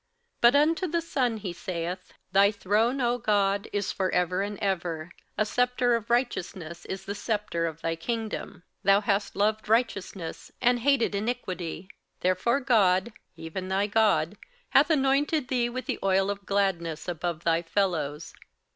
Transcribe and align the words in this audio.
58:001:008 0.41 0.41
But 0.41 0.55
unto 0.55 0.87
the 0.87 1.01
Son 1.01 1.37
he 1.37 1.53
saith, 1.53 2.13
Thy 2.31 2.51
throne, 2.51 3.01
O 3.01 3.19
God, 3.19 3.67
is 3.71 3.91
for 3.91 4.11
ever 4.11 4.41
and 4.41 4.57
ever: 4.57 5.11
a 5.37 5.45
sceptre 5.45 5.95
of 5.95 6.09
righteousness 6.09 6.85
is 6.85 7.05
the 7.05 7.13
sceptre 7.13 7.67
of 7.67 7.81
thy 7.81 7.95
kingdom. 7.95 8.63
58:001:009 8.83 8.83
Thou 8.85 9.01
hast 9.01 9.35
loved 9.35 9.69
righteousness, 9.69 10.51
and 10.59 10.79
hated 10.79 11.13
iniquity; 11.13 11.87
therefore 12.21 12.61
God, 12.61 13.13
even 13.35 13.67
thy 13.67 13.85
God, 13.85 14.39
hath 14.69 14.89
anointed 14.89 15.49
thee 15.49 15.69
with 15.69 15.85
the 15.85 15.99
oil 16.03 16.31
of 16.31 16.47
gladness 16.47 17.07
above 17.07 17.43
thy 17.43 17.61
fellows. 17.61 18.33